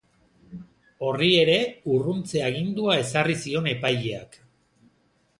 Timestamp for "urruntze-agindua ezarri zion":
1.97-3.69